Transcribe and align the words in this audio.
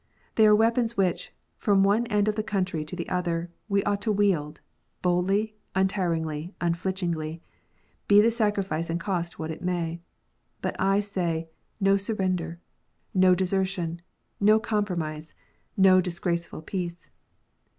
They 0.33 0.47
are 0.47 0.55
weapons 0.55 0.97
which, 0.97 1.31
from 1.59 1.83
one 1.83 2.07
end 2.07 2.27
of 2.27 2.33
the 2.35 2.41
country 2.41 2.83
to 2.85 2.95
the 2.95 3.07
other, 3.07 3.51
we 3.69 3.83
ought 3.83 4.01
to 4.01 4.11
wield, 4.11 4.59
boldly, 5.03 5.53
untiringly, 5.75 6.55
unflinchingly, 6.59 7.39
be 8.07 8.19
the 8.19 8.31
sacrifice 8.31 8.89
and 8.89 8.99
cost 8.99 9.37
what 9.37 9.51
it 9.51 9.61
may. 9.61 10.01
But 10.59 10.75
I 10.81 11.01
say," 11.01 11.49
No 11.87 11.97
surrender! 11.97 12.57
No 13.13 13.35
desertion! 13.35 14.01
No 14.39 14.59
compromise! 14.59 15.35
No 15.77 16.01
disgraceful 16.01 16.63
peace 16.63 17.11